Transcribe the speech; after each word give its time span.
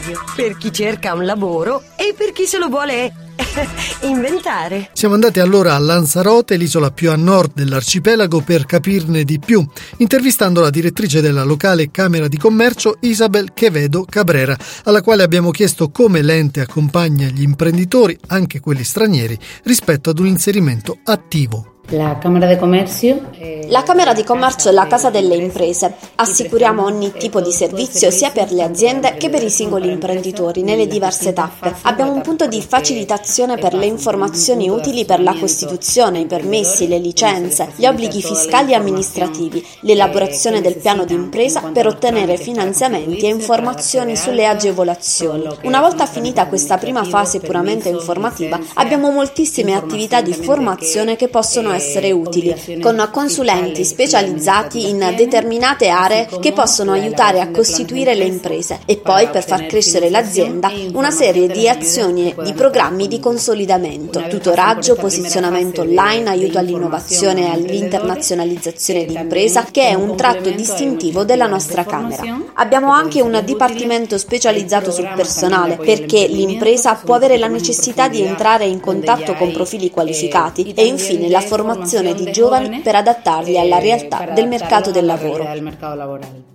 radio, 0.00 0.18
per 0.34 0.56
chi 0.56 0.72
cerca 0.72 1.14
un 1.14 1.24
lavoro 1.24 1.82
e 1.96 2.14
per 2.16 2.32
chi 2.32 2.46
se 2.46 2.58
lo 2.58 2.68
vuole 2.68 3.12
inventare. 4.02 4.90
Siamo 4.92 5.14
andati 5.14 5.40
allora 5.40 5.74
a 5.74 5.78
Lanzarote, 5.78 6.56
l'isola 6.56 6.90
più 6.90 7.10
a 7.10 7.16
nord 7.16 7.52
dell'arcipelago, 7.54 8.40
per 8.40 8.64
capirne 8.66 9.24
di 9.24 9.38
più, 9.38 9.64
intervistando 9.98 10.60
la 10.60 10.70
direttrice 10.70 11.20
della 11.20 11.44
locale 11.44 11.90
Camera 11.90 12.28
di 12.28 12.38
Commercio 12.38 12.96
Isabel 13.00 13.52
Quevedo 13.54 14.04
Cabrera, 14.08 14.56
alla 14.84 15.02
quale 15.02 15.22
abbiamo 15.22 15.50
chiesto 15.50 15.90
come 15.90 16.22
l'ente 16.22 16.60
accompagna 16.60 17.28
gli 17.28 17.42
imprenditori, 17.42 18.18
anche 18.28 18.60
quelli 18.60 18.84
stranieri, 18.84 19.38
rispetto 19.64 20.10
ad 20.10 20.18
un 20.18 20.26
inserimento 20.26 20.98
attivo. 21.04 21.79
La 21.92 22.18
Camera 22.20 22.46
di 22.46 22.56
Commercio. 22.56 23.20
La 23.66 23.82
Camera 23.82 24.12
di 24.12 24.22
Commercio 24.22 24.68
è 24.68 24.72
la 24.72 24.86
casa 24.86 25.10
delle 25.10 25.34
imprese. 25.34 25.92
Assicuriamo 26.16 26.84
ogni 26.84 27.10
tipo 27.12 27.40
di 27.40 27.50
servizio 27.50 28.12
sia 28.12 28.30
per 28.30 28.52
le 28.52 28.62
aziende 28.62 29.14
che 29.14 29.28
per 29.28 29.42
i 29.42 29.50
singoli 29.50 29.90
imprenditori 29.90 30.62
nelle 30.62 30.86
diverse 30.86 31.32
tappe. 31.32 31.74
Abbiamo 31.82 32.12
un 32.12 32.20
punto 32.20 32.46
di 32.46 32.62
facilitazione 32.62 33.56
per 33.56 33.74
le 33.74 33.86
informazioni 33.86 34.68
utili 34.68 35.04
per 35.04 35.20
la 35.20 35.34
Costituzione, 35.36 36.20
i 36.20 36.26
permessi, 36.26 36.86
le 36.86 36.98
licenze, 36.98 37.72
gli 37.74 37.86
obblighi 37.86 38.22
fiscali 38.22 38.70
e 38.70 38.76
amministrativi, 38.76 39.64
l'elaborazione 39.80 40.60
del 40.60 40.76
piano 40.76 41.04
di 41.04 41.14
impresa 41.14 41.60
per 41.72 41.88
ottenere 41.88 42.36
finanziamenti 42.36 43.26
e 43.26 43.30
informazioni 43.30 44.14
sulle 44.16 44.46
agevolazioni. 44.46 45.48
Una 45.62 45.80
volta 45.80 46.06
finita 46.06 46.46
questa 46.46 46.78
prima 46.78 47.02
fase 47.02 47.40
puramente 47.40 47.88
informativa, 47.88 48.60
abbiamo 48.74 49.10
moltissime 49.10 49.74
attività 49.74 50.20
di 50.20 50.34
formazione 50.34 51.16
che 51.16 51.26
possono 51.26 51.70
essere 51.70 51.78
essere 51.80 52.12
utili, 52.12 52.78
con 52.80 53.08
consulenti 53.10 53.84
specializzati 53.84 54.88
in 54.88 55.14
determinate 55.16 55.88
aree 55.88 56.28
che 56.40 56.52
possono 56.52 56.92
aiutare 56.92 57.40
a 57.40 57.50
costituire 57.50 58.14
le 58.14 58.24
imprese 58.24 58.80
e 58.84 58.98
poi 58.98 59.28
per 59.28 59.44
far 59.44 59.66
crescere 59.66 60.10
l'azienda 60.10 60.70
una 60.92 61.10
serie 61.10 61.48
di 61.48 61.68
azioni 61.68 62.30
e 62.30 62.42
di 62.42 62.52
programmi 62.52 63.08
di 63.08 63.18
consolidamento, 63.18 64.26
tutoraggio, 64.28 64.94
posizionamento 64.94 65.80
online, 65.80 66.28
aiuto 66.28 66.58
all'innovazione 66.58 67.46
e 67.46 67.50
all'internazionalizzazione 67.50 69.06
di 69.06 69.14
impresa 69.14 69.64
che 69.70 69.88
è 69.88 69.94
un 69.94 70.14
tratto 70.16 70.50
distintivo 70.50 71.24
della 71.24 71.46
nostra 71.46 71.84
Camera. 71.84 72.22
Abbiamo 72.54 72.92
anche 72.92 73.22
un 73.22 73.40
dipartimento 73.44 74.18
specializzato 74.18 74.90
sul 74.90 75.10
personale 75.16 75.76
perché 75.76 76.26
l'impresa 76.26 76.94
può 76.94 77.14
avere 77.14 77.38
la 77.38 77.48
necessità 77.48 78.08
di 78.08 78.20
entrare 78.20 78.66
in 78.66 78.80
contatto 78.80 79.34
con 79.34 79.50
profili 79.52 79.90
qualificati 79.90 80.72
e 80.76 80.86
infine 80.86 81.28
la 81.28 81.40
formazione 81.40 81.59
formazione 81.60 82.14
di 82.14 82.30
giovani 82.30 82.80
per 82.80 82.94
adattarli 82.94 83.58
alla 83.58 83.78
realtà 83.78 84.30
del 84.34 84.48
mercato 84.48 84.90
del 84.90 85.04
lavoro. 85.04 85.46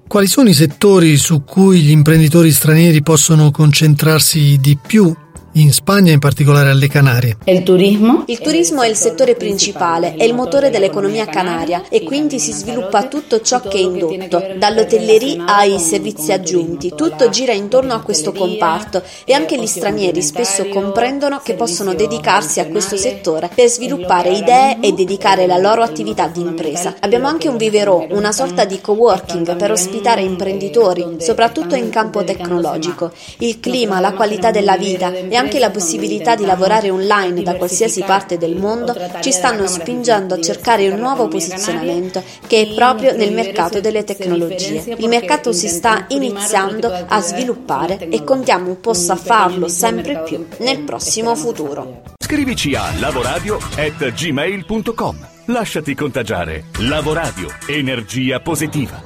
Quali 0.07 0.27
sono 0.27 0.49
i 0.49 0.53
settori 0.53 1.17
su 1.17 1.43
cui 1.43 1.81
gli 1.81 1.91
imprenditori 1.91 2.51
stranieri 2.51 3.01
possono 3.01 3.51
concentrarsi 3.51 4.57
di 4.59 4.77
più 4.77 5.13
in 5.57 5.71
Spagna, 5.71 6.11
in 6.11 6.19
particolare 6.19 6.69
alle 6.69 6.89
Canarie. 6.89 7.37
Il 7.45 7.63
turismo? 7.63 8.23
Il 8.27 8.39
turismo 8.39 8.81
è 8.81 8.89
il 8.89 8.95
settore 8.95 9.35
principale, 9.35 10.15
è 10.15 10.23
il 10.23 10.33
motore 10.33 10.69
dell'economia 10.69 11.25
canaria 11.25 11.83
e 11.89 12.03
quindi 12.03 12.39
si 12.39 12.51
sviluppa 12.51 13.07
tutto 13.07 13.39
ciò 13.39 13.61
che 13.61 13.77
è 13.77 13.81
indotto, 13.81 14.43
dall'hotellerie 14.57 15.43
ai 15.45 15.79
servizi 15.79 16.33
aggiunti, 16.33 16.91
tutto 16.93 17.29
gira 17.29 17.53
intorno 17.53 17.93
a 17.93 18.01
questo 18.01 18.33
comparto 18.33 19.01
e 19.23 19.33
anche 19.33 19.57
gli 19.57 19.65
stranieri 19.65 20.21
spesso 20.21 20.67
comprendono 20.67 21.39
che 21.41 21.53
possono 21.53 21.93
dedicarsi 21.93 22.59
a 22.59 22.67
questo 22.67 22.97
settore 22.97 23.49
per 23.53 23.69
sviluppare 23.69 24.31
idee 24.31 24.79
e 24.81 24.91
dedicare 24.91 25.47
la 25.47 25.57
loro 25.57 25.83
attività 25.83 26.27
di 26.27 26.41
impresa. 26.41 26.95
Abbiamo 26.99 27.27
anche 27.27 27.47
un 27.47 27.55
vivero, 27.55 28.05
una 28.09 28.33
sorta 28.33 28.65
di 28.65 28.81
coworking 28.81 29.55
per 29.55 29.71
ospitare 29.71 30.21
imprenditori, 30.21 31.17
soprattutto 31.19 31.75
in 31.75 31.89
campo 31.89 32.25
tecnologico. 32.25 33.11
Il 33.37 33.61
clima, 33.61 34.01
la 34.01 34.11
qualità 34.11 34.51
della 34.51 34.75
vita 34.75 35.13
e 35.13 35.35
anche 35.35 35.44
anche 35.45 35.59
la 35.59 35.69
possibilità 35.69 36.35
di 36.35 36.43
lavorare 36.43 36.89
online 36.89 37.43
da 37.43 37.55
qualsiasi 37.55 38.01
parte 38.01 38.39
del 38.39 38.55
mondo 38.55 38.95
ci 39.21 39.31
stanno 39.31 39.67
spingendo 39.67 40.33
a 40.33 40.41
cercare 40.41 40.89
un 40.89 40.97
nuovo 40.99 41.27
posizionamento 41.27 42.23
che 42.47 42.63
è 42.63 42.73
proprio 42.73 43.15
nel 43.15 43.31
mercato 43.31 43.79
delle 43.79 44.03
tecnologie. 44.03 44.95
Il 44.97 45.07
mercato 45.07 45.53
si 45.53 45.67
sta 45.67 46.05
iniziando 46.09 46.91
a 47.07 47.21
sviluppare 47.21 48.09
e 48.09 48.23
contiamo 48.23 48.73
possa 48.75 49.15
farlo 49.15 49.67
sempre 49.67 50.23
più 50.23 50.47
nel 50.57 50.79
prossimo 50.79 51.35
futuro. 51.35 52.01
Scrivici 52.17 52.73
a 52.73 52.91
lavoradio@gmail.com. 52.99 55.27
Lasciati 55.45 55.93
contagiare. 55.93 56.63
Lavoradio, 56.79 57.49
energia 57.67 58.39
positiva. 58.39 58.99